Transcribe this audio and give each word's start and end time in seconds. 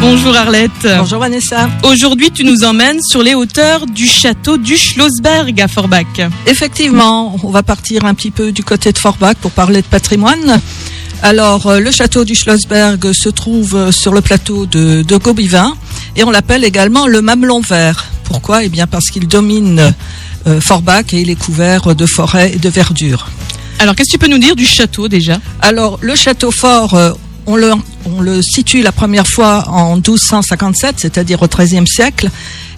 Bonjour 0.00 0.36
Arlette. 0.36 0.70
Bonjour 0.98 1.18
Vanessa. 1.18 1.68
Aujourd'hui, 1.82 2.30
tu 2.30 2.44
nous 2.44 2.64
emmènes 2.64 3.00
sur 3.02 3.22
les 3.22 3.34
hauteurs 3.34 3.86
du 3.86 4.06
château 4.06 4.56
du 4.56 4.76
Schlossberg 4.76 5.60
à 5.60 5.68
Forbach. 5.68 6.06
Effectivement, 6.46 7.36
on 7.42 7.50
va 7.50 7.62
partir 7.62 8.04
un 8.04 8.14
petit 8.14 8.30
peu 8.30 8.52
du 8.52 8.62
côté 8.62 8.92
de 8.92 8.98
Forbach 8.98 9.34
pour 9.36 9.50
parler 9.50 9.82
de 9.82 9.86
patrimoine. 9.86 10.60
Alors, 11.22 11.66
euh, 11.66 11.80
le 11.80 11.90
château 11.90 12.24
du 12.24 12.36
Schlossberg 12.36 13.12
se 13.12 13.28
trouve 13.28 13.74
euh, 13.74 13.92
sur 13.92 14.12
le 14.12 14.20
plateau 14.20 14.66
de, 14.66 15.02
de 15.02 15.16
Gobivin 15.16 15.74
et 16.14 16.22
on 16.22 16.30
l'appelle 16.30 16.64
également 16.64 17.08
le 17.08 17.20
Mamelon 17.20 17.60
vert. 17.60 18.06
Pourquoi? 18.22 18.62
Eh 18.64 18.68
bien 18.68 18.86
parce 18.86 19.06
qu'il 19.10 19.26
domine 19.26 19.94
euh, 20.46 20.60
Forbach 20.60 21.12
et 21.12 21.20
il 21.20 21.30
est 21.30 21.38
couvert 21.38 21.96
de 21.96 22.06
forêts 22.06 22.52
et 22.54 22.58
de 22.58 22.68
verdure. 22.68 23.26
Alors, 23.80 23.94
qu'est-ce 23.94 24.08
que 24.08 24.12
tu 24.12 24.18
peux 24.18 24.28
nous 24.28 24.38
dire 24.38 24.56
du 24.56 24.66
château 24.66 25.08
déjà? 25.08 25.40
Alors, 25.60 25.98
le 26.02 26.14
château 26.14 26.50
fort, 26.50 26.94
euh, 26.94 27.12
on, 27.46 27.56
le, 27.56 27.72
on 28.16 28.20
le 28.20 28.42
situe 28.42 28.82
la 28.82 28.92
première 28.92 29.26
fois 29.26 29.68
en 29.68 29.96
1257, 29.96 30.96
c'est-à-dire 30.98 31.42
au 31.42 31.48
XIIIe 31.48 31.86
siècle. 31.86 32.30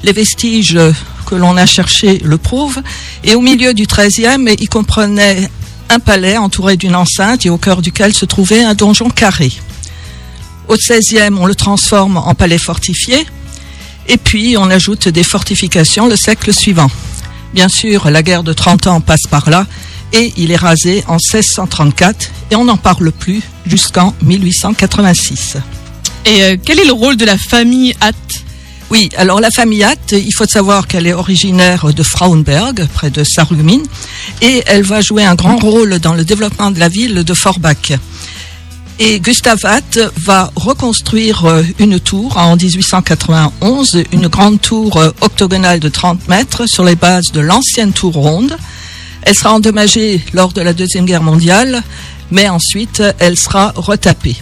Les 0.02 0.12
vestiges 0.12 0.77
euh, 0.77 0.92
que 1.27 1.34
l'on 1.34 1.56
a 1.56 1.66
cherchés 1.66 2.20
le 2.24 2.38
prouvent. 2.38 2.80
Et 3.24 3.34
au 3.34 3.41
milieu 3.41 3.74
du 3.74 3.86
XIIIe, 3.86 4.56
il 4.58 4.69
comprenait 4.69 5.48
un 5.88 5.98
palais 5.98 6.36
entouré 6.36 6.77
d'une 6.77 6.95
enceinte 6.95 7.45
et 7.46 7.50
au 7.50 7.58
cœur 7.58 7.82
duquel 7.82 8.14
se 8.14 8.24
trouvait 8.24 8.62
un 8.62 8.74
donjon 8.74 9.10
carré. 9.10 9.52
Au 10.69 10.77
XVIe, 10.77 11.34
on 11.38 11.47
le 11.47 11.55
transforme 11.55 12.16
en 12.16 12.34
palais 12.34 12.58
fortifié. 12.58 13.27
Et 14.08 14.16
puis, 14.16 14.56
on 14.56 14.70
ajoute 14.70 15.08
des 15.08 15.24
fortifications 15.24 16.06
le 16.06 16.16
siècle 16.16 16.52
suivant. 16.52 16.91
Bien 17.55 17.69
sûr, 17.69 18.10
la 18.10 18.22
guerre 18.22 18.44
de 18.44 18.52
30 18.52 18.86
ans 18.86 19.00
passe 19.00 19.27
par 19.28 19.50
là 19.50 19.66
et 20.12 20.32
il 20.37 20.50
est 20.50 20.56
rasé 20.56 21.05
en 21.06 21.16
1634 21.16 22.30
et 22.50 22.56
on 22.56 22.64
n'en 22.64 22.77
parle 22.77 23.12
plus 23.12 23.42
jusqu'en 23.66 24.14
1886. 24.23 25.56
Et 26.27 26.42
euh, 26.42 26.56
quel 26.62 26.78
est 26.80 26.84
le 26.84 26.92
rôle 26.92 27.16
de 27.16 27.24
la 27.24 27.38
famille 27.38 27.95
Hatt? 28.00 28.16
Oui, 28.91 29.09
alors 29.16 29.41
la 29.41 29.50
famille 29.50 29.84
Hatt, 29.84 30.12
il 30.12 30.34
faut 30.34 30.46
savoir 30.46 30.88
qu'elle 30.88 31.06
est 31.06 31.12
originaire 31.12 31.94
de 31.94 32.03
Frauenberg, 32.03 32.88
près 32.92 33.11
de 33.11 33.22
Sarreguemines, 33.22 33.86
et 34.42 34.64
elle 34.66 34.83
va 34.83 35.00
jouer 35.00 35.25
un 35.25 35.36
grand 35.36 35.56
rôle 35.58 36.00
dans 36.00 36.14
le 36.14 36.25
développement 36.25 36.72
de 36.72 36.81
la 36.81 36.88
ville 36.88 37.22
de 37.22 37.34
Forbach. 37.34 37.92
Et 39.03 39.19
Gustave 39.19 39.64
Hatt 39.64 39.98
va 40.19 40.53
reconstruire 40.56 41.47
euh, 41.47 41.62
une 41.78 41.98
tour 41.98 42.36
en 42.36 42.56
1891, 42.56 44.05
une 44.12 44.27
grande 44.27 44.61
tour 44.61 44.98
euh, 44.98 45.11
octogonale 45.22 45.81
de 45.81 45.88
30 45.88 46.28
mètres 46.28 46.66
sur 46.66 46.84
les 46.84 46.97
bases 46.97 47.33
de 47.33 47.41
l'ancienne 47.41 47.92
tour 47.92 48.12
ronde. 48.12 48.58
Elle 49.22 49.34
sera 49.34 49.52
endommagée 49.52 50.20
lors 50.32 50.52
de 50.52 50.60
la 50.60 50.72
Deuxième 50.72 51.04
Guerre 51.04 51.22
mondiale, 51.22 51.82
mais 52.30 52.48
ensuite 52.48 53.02
elle 53.18 53.36
sera 53.36 53.72
retapée. 53.76 54.36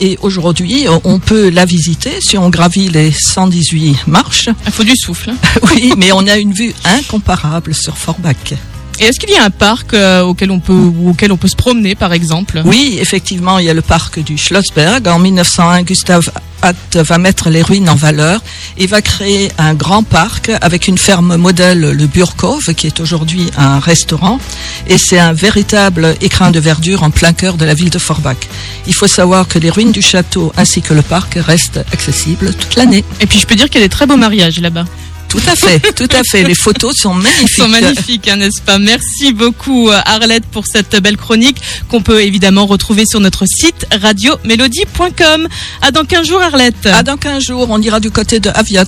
Et 0.00 0.18
aujourd'hui, 0.22 0.86
on 1.04 1.20
peut 1.20 1.50
la 1.50 1.64
visiter 1.64 2.10
si 2.20 2.36
on 2.36 2.50
gravit 2.50 2.88
les 2.88 3.12
118 3.12 4.08
marches. 4.08 4.48
Il 4.66 4.72
faut 4.72 4.82
du 4.82 4.96
souffle. 4.96 5.30
hein. 5.30 5.36
Oui, 5.70 5.92
mais 5.96 6.10
on 6.10 6.26
a 6.26 6.36
une 6.36 6.52
vue 6.52 6.74
incomparable 6.84 7.74
sur 7.74 7.96
Forbach. 7.96 8.54
Et 9.00 9.04
est-ce 9.04 9.20
qu'il 9.20 9.30
y 9.30 9.36
a 9.36 9.44
un 9.44 9.50
parc 9.50 9.94
euh, 9.94 10.22
auquel, 10.22 10.50
on 10.50 10.58
peut, 10.60 10.72
auquel 11.06 11.30
on 11.32 11.36
peut 11.36 11.48
se 11.48 11.56
promener 11.56 11.94
par 11.94 12.12
exemple? 12.12 12.60
Oui, 12.64 12.96
effectivement, 13.00 13.58
il 13.60 13.66
y 13.66 13.70
a 13.70 13.74
le 13.74 13.82
parc 13.82 14.18
du 14.18 14.36
Schlossberg. 14.36 15.06
En 15.08 15.18
1901, 15.20 15.82
Gustave 15.82 16.30
Va 16.94 17.18
mettre 17.18 17.50
les 17.50 17.62
ruines 17.62 17.90
en 17.90 17.94
valeur 17.94 18.40
et 18.78 18.86
va 18.86 19.02
créer 19.02 19.50
un 19.58 19.74
grand 19.74 20.02
parc 20.02 20.50
avec 20.62 20.88
une 20.88 20.96
ferme 20.96 21.36
modèle, 21.36 21.80
le 21.80 22.06
Burkhof, 22.06 22.72
qui 22.74 22.86
est 22.86 23.00
aujourd'hui 23.00 23.50
un 23.58 23.78
restaurant. 23.78 24.38
Et 24.86 24.96
c'est 24.96 25.18
un 25.18 25.32
véritable 25.32 26.14
écrin 26.20 26.50
de 26.50 26.60
verdure 26.60 27.02
en 27.02 27.10
plein 27.10 27.32
cœur 27.32 27.56
de 27.56 27.64
la 27.64 27.74
ville 27.74 27.90
de 27.90 27.98
Forbach. 27.98 28.36
Il 28.86 28.94
faut 28.94 29.06
savoir 29.06 29.48
que 29.48 29.58
les 29.58 29.70
ruines 29.70 29.92
du 29.92 30.02
château 30.02 30.52
ainsi 30.56 30.80
que 30.80 30.94
le 30.94 31.02
parc 31.02 31.34
restent 31.34 31.84
accessibles 31.92 32.54
toute 32.54 32.76
l'année. 32.76 33.04
Et 33.20 33.26
puis 33.26 33.38
je 33.38 33.46
peux 33.46 33.54
dire 33.54 33.68
qu'il 33.68 33.80
y 33.80 33.84
a 33.84 33.86
des 33.86 33.90
très 33.90 34.06
beaux 34.06 34.16
mariages 34.16 34.60
là-bas. 34.60 34.84
Tout 35.34 35.50
à 35.50 35.56
fait, 35.56 35.80
tout 35.94 36.08
à 36.16 36.22
fait. 36.22 36.44
Les 36.44 36.54
photos 36.54 36.94
sont 36.96 37.12
magnifiques. 37.12 37.56
Sont 37.56 37.66
magnifiques, 37.68 38.28
hein, 38.28 38.36
n'est-ce 38.36 38.62
pas? 38.62 38.78
Merci 38.78 39.32
beaucoup 39.32 39.90
euh, 39.90 40.00
Arlette 40.06 40.46
pour 40.46 40.64
cette 40.64 40.94
belle 41.02 41.16
chronique 41.16 41.60
qu'on 41.88 42.02
peut 42.02 42.22
évidemment 42.22 42.66
retrouver 42.66 43.04
sur 43.04 43.18
notre 43.18 43.44
site 43.44 43.84
radiomélodie.com. 44.00 45.48
À 45.82 45.90
dans 45.90 46.04
15 46.04 46.24
jours 46.24 46.40
Arlette. 46.40 46.88
Ah, 46.92 47.02
dans 47.02 47.16
15 47.16 47.42
jours, 47.42 47.66
on 47.68 47.82
ira 47.82 47.98
du 47.98 48.12
côté 48.12 48.38
de 48.38 48.48
Aviot. 48.54 48.84